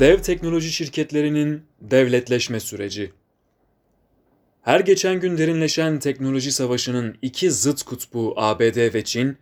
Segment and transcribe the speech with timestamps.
[0.00, 3.12] Dev teknoloji şirketlerinin devletleşme süreci.
[4.62, 9.36] Her geçen gün derinleşen teknoloji savaşının iki zıt kutbu ABD ve Çin,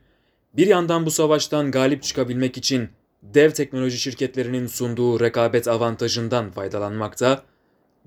[0.57, 2.89] bir yandan bu savaştan galip çıkabilmek için
[3.23, 7.43] dev teknoloji şirketlerinin sunduğu rekabet avantajından faydalanmakta,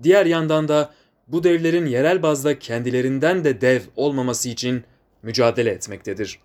[0.04, 0.94] diğer yandan da
[1.28, 4.84] bu devlerin yerel bazda kendilerinden de dev olmaması için
[5.24, 6.40] mücadele etmektedir.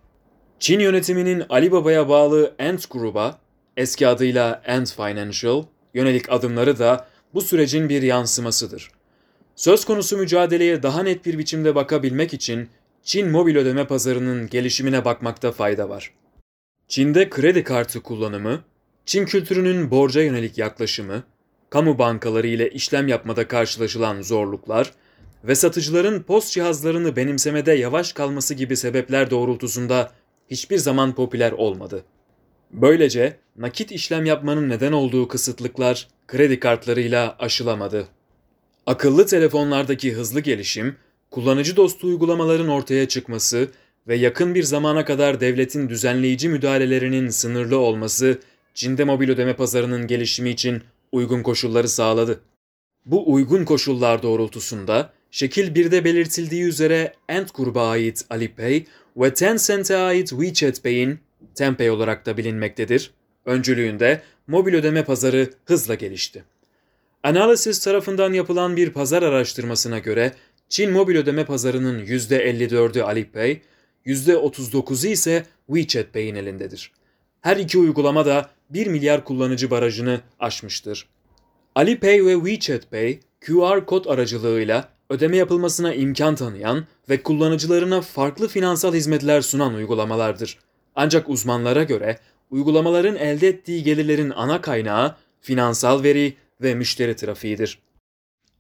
[0.59, 3.39] Çin yönetiminin Alibaba'ya bağlı Ant Group'a,
[3.77, 8.91] eski adıyla Ant Financial, yönelik adımları da bu sürecin bir yansımasıdır.
[9.57, 12.69] Söz konusu mücadeleye daha net bir biçimde bakabilmek için
[13.03, 16.12] Çin mobil ödeme pazarının gelişimine bakmakta fayda var.
[16.89, 18.65] Çin'de kredi kartı kullanımı,
[19.07, 21.23] Çin kültürünün borca yönelik yaklaşımı,
[21.71, 24.93] kamu bankaları ile işlem yapmada karşılaşılan zorluklar
[25.45, 30.12] ve satıcıların post cihazlarını benimsemede yavaş kalması gibi sebepler doğrultusunda
[30.51, 32.05] hiçbir zaman popüler olmadı.
[32.73, 38.08] Böylece nakit işlem yapmanın neden olduğu kısıtlıklar kredi kartlarıyla aşılamadı.
[38.86, 40.97] Akıllı telefonlardaki hızlı gelişim,
[41.30, 43.69] kullanıcı dostu uygulamaların ortaya çıkması
[44.08, 48.39] ve yakın bir zamana kadar devletin düzenleyici müdahalelerinin sınırlı olması
[48.75, 52.41] Çin'de mobil ödeme pazarının gelişimi için uygun koşulları sağladı.
[53.06, 58.84] Bu uygun koşullar doğrultusunda şekil 1'de belirtildiği üzere Ant gruba ait Alipay
[59.17, 61.19] ve Tencent'e ait WeChat Pay'in
[61.55, 63.10] Tenpay olarak da bilinmektedir.
[63.44, 66.44] Öncülüğünde mobil ödeme pazarı hızla gelişti.
[67.22, 70.33] Analysis tarafından yapılan bir pazar araştırmasına göre
[70.68, 73.61] Çin mobil ödeme pazarının %54'ü Alipay,
[74.06, 76.92] %39'u ise WeChat Pay'in elindedir.
[77.41, 81.08] Her iki uygulama da 1 milyar kullanıcı barajını aşmıştır.
[81.74, 88.94] Alipay ve WeChat Pay, QR kod aracılığıyla ödeme yapılmasına imkan tanıyan ve kullanıcılarına farklı finansal
[88.94, 90.58] hizmetler sunan uygulamalardır.
[91.03, 92.19] Ancak uzmanlara göre
[92.51, 97.79] uygulamaların elde ettiği gelirlerin ana kaynağı finansal veri ve müşteri trafiğidir.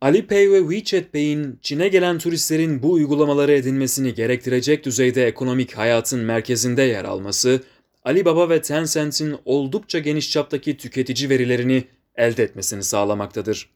[0.00, 6.82] Alipay ve WeChat Pay'in Çin'e gelen turistlerin bu uygulamaları edinmesini gerektirecek düzeyde ekonomik hayatın merkezinde
[6.82, 7.62] yer alması,
[8.04, 11.84] Alibaba ve Tencent'in oldukça geniş çaptaki tüketici verilerini
[12.16, 13.70] elde etmesini sağlamaktadır.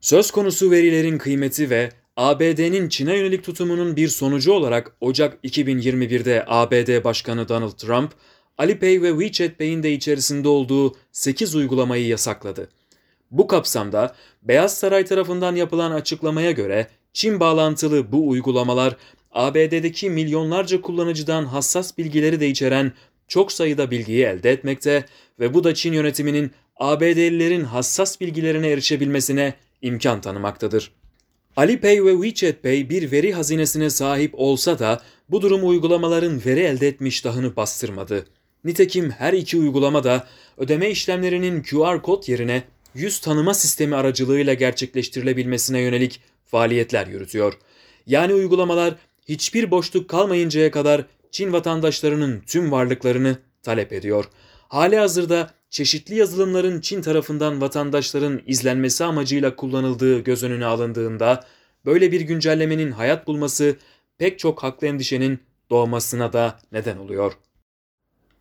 [0.00, 7.04] Söz konusu verilerin kıymeti ve ABD'nin Çin'e yönelik tutumunun bir sonucu olarak Ocak 2021'de ABD
[7.04, 8.12] Başkanı Donald Trump,
[8.58, 12.68] Alipay ve WeChat Pay'in de içerisinde olduğu 8 uygulamayı yasakladı.
[13.30, 18.96] Bu kapsamda Beyaz Saray tarafından yapılan açıklamaya göre Çin bağlantılı bu uygulamalar
[19.30, 22.92] ABD'deki milyonlarca kullanıcıdan hassas bilgileri de içeren
[23.28, 25.04] çok sayıda bilgiyi elde etmekte
[25.40, 31.01] ve bu da Çin yönetiminin ABD'lilerin hassas bilgilerine erişebilmesine imkan tanımaktadır.
[31.56, 36.88] Alipay ve WeChat Pay bir veri hazinesine sahip olsa da bu durum uygulamaların veri elde
[36.88, 38.26] etmiş dahını bastırmadı.
[38.64, 40.26] Nitekim her iki uygulama da
[40.58, 42.62] ödeme işlemlerinin QR kod yerine
[42.94, 47.58] yüz tanıma sistemi aracılığıyla gerçekleştirilebilmesine yönelik faaliyetler yürütüyor.
[48.06, 48.94] Yani uygulamalar
[49.28, 54.24] hiçbir boşluk kalmayıncaya kadar Çin vatandaşlarının tüm varlıklarını talep ediyor.
[54.68, 61.46] Hali hazırda çeşitli yazılımların Çin tarafından vatandaşların izlenmesi amacıyla kullanıldığı göz önüne alındığında
[61.84, 63.76] böyle bir güncellemenin hayat bulması
[64.18, 65.38] pek çok haklı endişenin
[65.70, 67.32] doğmasına da neden oluyor.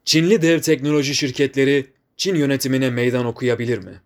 [0.05, 1.87] Çinli dev teknoloji şirketleri
[2.17, 4.01] Çin yönetimine meydan okuyabilir mi?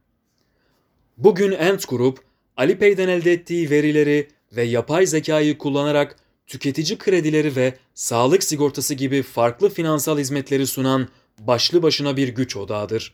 [1.18, 2.20] Bugün Ant Group,
[2.58, 6.16] Alipay'den elde ettiği verileri ve yapay zekayı kullanarak
[6.48, 11.08] tüketici kredileri ve sağlık sigortası gibi farklı finansal hizmetleri sunan
[11.40, 13.14] başlı başına bir güç odağıdır.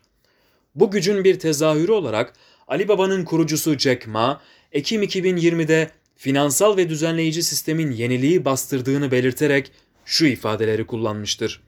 [0.76, 2.34] Bu gücün bir tezahürü olarak
[2.68, 9.72] Alibaba'nın kurucusu Jack Ma, Ekim 2020'de finansal ve düzenleyici sistemin yeniliği bastırdığını belirterek
[10.06, 11.62] şu ifadeleri kullanmıştır.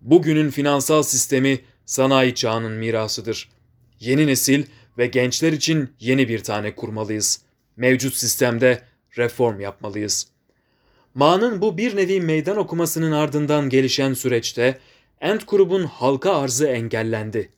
[0.00, 3.48] Bugünün finansal sistemi sanayi çağının mirasıdır.
[4.00, 4.64] Yeni nesil
[4.98, 7.40] ve gençler için yeni bir tane kurmalıyız.
[7.76, 8.82] Mevcut sistemde
[9.18, 10.26] reform yapmalıyız.
[11.14, 14.78] Ma'nın bu bir nevi meydan okumasının ardından gelişen süreçte
[15.22, 17.52] Ant grubun halka arzı engellendi.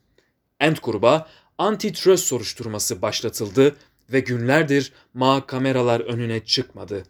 [0.61, 1.29] Ant gruba
[1.59, 3.77] antitrust soruşturması başlatıldı
[4.13, 7.03] ve günlerdir Ma kameralar önüne çıkmadı.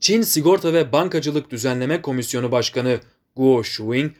[0.00, 3.00] Çin Sigorta ve Bankacılık Düzenleme Komisyonu Başkanı
[3.36, 4.12] Guo Shuing,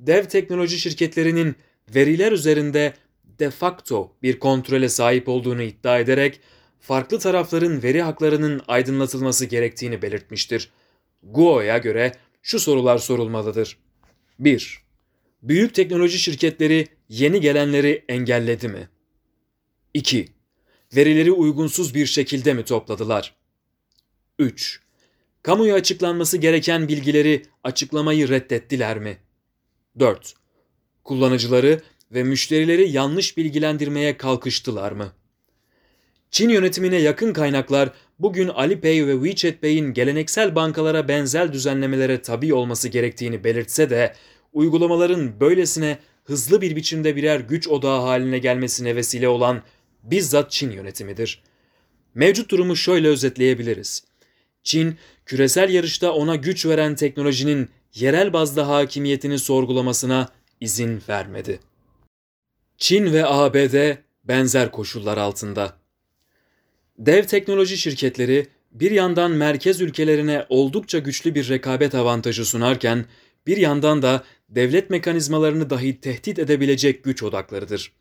[0.00, 1.56] dev teknoloji şirketlerinin
[1.94, 2.94] veriler üzerinde
[3.38, 6.40] de facto bir kontrole sahip olduğunu iddia ederek
[6.80, 10.70] farklı tarafların veri haklarının aydınlatılması gerektiğini belirtmiştir.
[11.22, 12.12] Guo'ya göre
[12.42, 13.83] şu sorular sorulmalıdır.
[14.38, 14.84] 1.
[15.42, 18.88] Büyük teknoloji şirketleri yeni gelenleri engelledi mi?
[19.94, 20.28] 2.
[20.96, 23.34] Verileri uygunsuz bir şekilde mi topladılar?
[24.38, 24.80] 3.
[25.42, 29.16] Kamuya açıklanması gereken bilgileri açıklamayı reddettiler mi?
[29.98, 30.34] 4.
[31.04, 35.12] Kullanıcıları ve müşterileri yanlış bilgilendirmeye kalkıştılar mı?
[36.30, 42.88] Çin yönetimine yakın kaynaklar bugün Alipay ve WeChat Pay'in geleneksel bankalara benzer düzenlemelere tabi olması
[42.88, 44.14] gerektiğini belirtse de
[44.52, 49.62] uygulamaların böylesine hızlı bir biçimde birer güç odağı haline gelmesine vesile olan
[50.02, 51.42] bizzat Çin yönetimidir.
[52.14, 54.04] Mevcut durumu şöyle özetleyebiliriz.
[54.62, 60.28] Çin, küresel yarışta ona güç veren teknolojinin yerel bazda hakimiyetini sorgulamasına
[60.60, 61.60] izin vermedi.
[62.78, 65.83] Çin ve ABD benzer koşullar altında.
[66.98, 73.04] Dev teknoloji şirketleri bir yandan merkez ülkelerine oldukça güçlü bir rekabet avantajı sunarken
[73.46, 77.92] bir yandan da devlet mekanizmalarını dahi tehdit edebilecek güç odaklarıdır.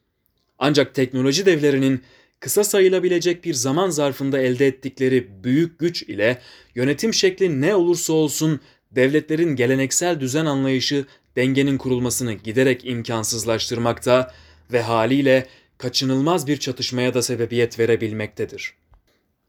[0.60, 2.02] Ancak teknoloji devlerinin
[2.40, 6.42] kısa sayılabilecek bir zaman zarfında elde ettikleri büyük güç ile
[6.76, 8.60] yönetim şekli ne olursa olsun
[8.92, 11.06] devletlerin geleneksel düzen anlayışı
[11.36, 14.34] dengenin kurulmasını giderek imkansızlaştırmakta
[14.72, 15.48] ve haliyle
[15.78, 18.83] kaçınılmaz bir çatışmaya da sebebiyet verebilmektedir.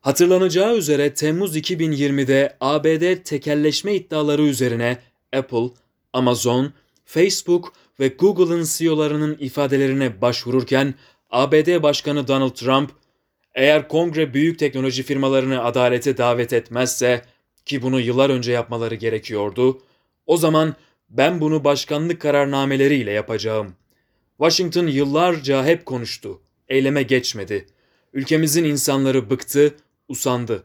[0.05, 4.99] Hatırlanacağı üzere Temmuz 2020'de ABD tekelleşme iddiaları üzerine
[5.37, 5.71] Apple,
[6.13, 6.73] Amazon,
[7.05, 10.95] Facebook ve Google'ın CEO'larının ifadelerine başvururken
[11.31, 12.91] ABD Başkanı Donald Trump,
[13.55, 17.23] eğer kongre büyük teknoloji firmalarını adalete davet etmezse
[17.67, 19.83] ki bunu yıllar önce yapmaları gerekiyordu,
[20.27, 20.75] o zaman
[21.11, 23.75] ben bunu başkanlık kararnameleriyle yapacağım.
[24.39, 27.67] Washington yıllarca hep konuştu, eyleme geçmedi.
[28.13, 29.75] Ülkemizin insanları bıktı,
[30.09, 30.65] usandı.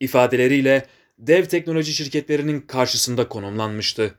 [0.00, 0.86] İfadeleriyle
[1.18, 4.14] dev teknoloji şirketlerinin karşısında konumlanmıştı.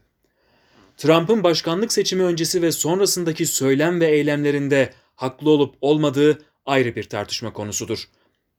[0.97, 7.53] Trump'ın başkanlık seçimi öncesi ve sonrasındaki söylem ve eylemlerinde haklı olup olmadığı ayrı bir tartışma
[7.53, 8.07] konusudur.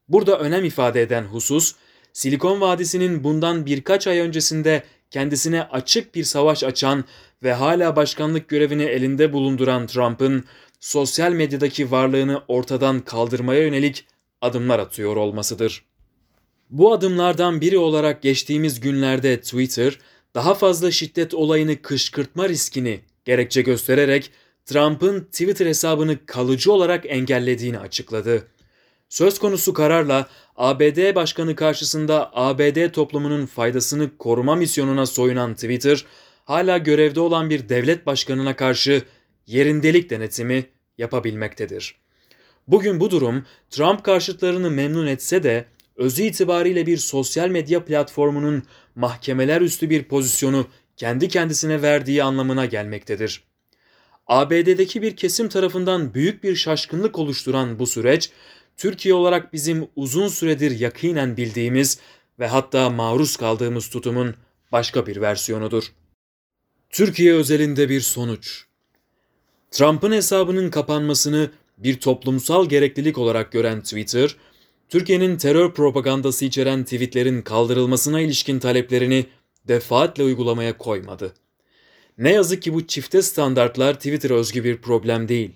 [0.07, 1.75] Burada önem ifade eden husus,
[2.13, 7.05] Silikon Vadisi'nin bundan birkaç ay öncesinde kendisine açık bir savaş açan
[7.43, 10.45] ve hala başkanlık görevini elinde bulunduran Trump'ın
[10.79, 14.05] sosyal medyadaki varlığını ortadan kaldırmaya yönelik
[14.41, 15.85] adımlar atıyor olmasıdır.
[16.69, 19.99] Bu adımlardan biri olarak geçtiğimiz günlerde Twitter,
[20.35, 24.31] daha fazla şiddet olayını kışkırtma riskini gerekçe göstererek
[24.65, 28.47] Trump'ın Twitter hesabını kalıcı olarak engellediğini açıkladı.
[29.09, 36.05] Söz konusu kararla ABD Başkanı karşısında ABD toplumunun faydasını koruma misyonuna soyunan Twitter,
[36.45, 39.03] hala görevde olan bir devlet başkanına karşı
[39.45, 40.65] yerindelik denetimi
[40.97, 41.95] yapabilmektedir.
[42.67, 45.65] Bugün bu durum Trump karşıtlarını memnun etse de
[45.97, 48.63] özü itibariyle bir sosyal medya platformunun
[48.95, 50.67] mahkemeler üstü bir pozisyonu
[50.97, 53.43] kendi kendisine verdiği anlamına gelmektedir.
[54.27, 58.31] ABD'deki bir kesim tarafından büyük bir şaşkınlık oluşturan bu süreç,
[58.77, 61.99] Türkiye olarak bizim uzun süredir yakinen bildiğimiz
[62.39, 64.35] ve hatta maruz kaldığımız tutumun
[64.71, 65.83] başka bir versiyonudur.
[66.89, 68.65] Türkiye özelinde bir sonuç.
[69.71, 74.35] Trump'ın hesabının kapanmasını bir toplumsal gereklilik olarak gören Twitter,
[74.89, 79.25] Türkiye'nin terör propagandası içeren tweetlerin kaldırılmasına ilişkin taleplerini
[79.67, 81.33] defaatle uygulamaya koymadı.
[82.17, 85.51] Ne yazık ki bu çifte standartlar Twitter özgü bir problem değil.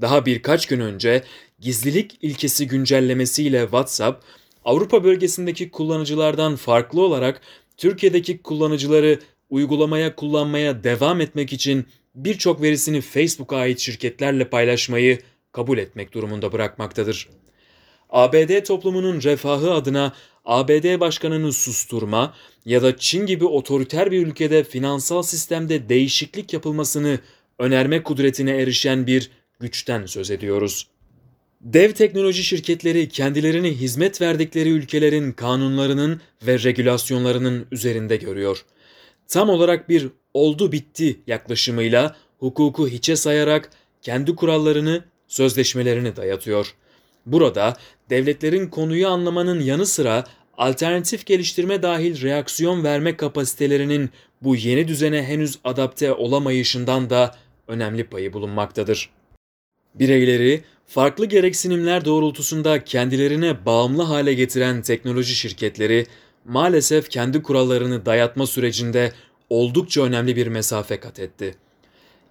[0.00, 1.22] Daha birkaç gün önce
[1.58, 4.24] gizlilik ilkesi güncellemesiyle WhatsApp,
[4.64, 7.40] Avrupa bölgesindeki kullanıcılardan farklı olarak
[7.76, 9.18] Türkiye'deki kullanıcıları
[9.50, 15.18] uygulamaya kullanmaya devam etmek için birçok verisini Facebook'a ait şirketlerle paylaşmayı
[15.52, 17.28] kabul etmek durumunda bırakmaktadır.
[18.14, 20.12] ABD toplumunun refahı adına
[20.44, 27.18] ABD başkanını susturma ya da Çin gibi otoriter bir ülkede finansal sistemde değişiklik yapılmasını
[27.58, 29.30] önerme kudretine erişen bir
[29.60, 30.86] güçten söz ediyoruz.
[31.60, 38.64] Dev teknoloji şirketleri kendilerini hizmet verdikleri ülkelerin kanunlarının ve regülasyonlarının üzerinde görüyor.
[39.28, 43.70] Tam olarak bir oldu bitti yaklaşımıyla hukuku hiçe sayarak
[44.02, 46.74] kendi kurallarını, sözleşmelerini dayatıyor.
[47.26, 47.76] Burada
[48.10, 50.24] devletlerin konuyu anlamanın yanı sıra
[50.56, 54.10] alternatif geliştirme dahil reaksiyon verme kapasitelerinin
[54.42, 57.36] bu yeni düzene henüz adapte olamayışından da
[57.68, 59.10] önemli payı bulunmaktadır.
[59.94, 66.06] Bireyleri farklı gereksinimler doğrultusunda kendilerine bağımlı hale getiren teknoloji şirketleri
[66.44, 69.12] maalesef kendi kurallarını dayatma sürecinde
[69.50, 71.54] oldukça önemli bir mesafe kat etti.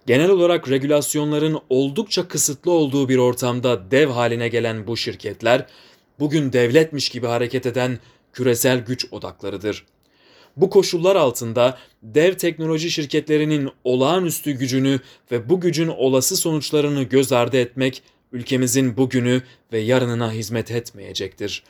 [0.06, 5.66] Genel olarak regülasyonların oldukça kısıtlı olduğu bir ortamda dev haline gelen bu şirketler,
[6.18, 7.98] bugün devletmiş gibi hareket eden
[8.32, 9.84] küresel güç odaklarıdır.
[10.56, 17.56] Bu koşullar altında dev teknoloji şirketlerinin olağanüstü gücünü ve bu gücün olası sonuçlarını göz ardı
[17.56, 19.42] etmek ülkemizin bugünü
[19.72, 21.64] ve yarınına hizmet etmeyecektir.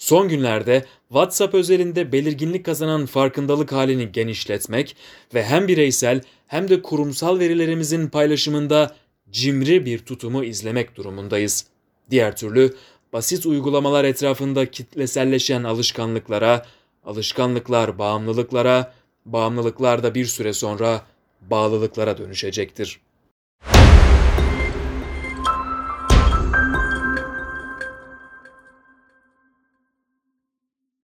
[0.00, 4.96] Son günlerde WhatsApp özelinde belirginlik kazanan farkındalık halini genişletmek
[5.34, 8.96] ve hem bireysel hem de kurumsal verilerimizin paylaşımında
[9.30, 11.66] cimri bir tutumu izlemek durumundayız.
[12.10, 12.74] Diğer türlü
[13.12, 16.66] basit uygulamalar etrafında kitleselleşen alışkanlıklara,
[17.04, 18.92] alışkanlıklar bağımlılıklara,
[19.26, 21.02] bağımlılıklar da bir süre sonra
[21.40, 23.00] bağlılıklara dönüşecektir.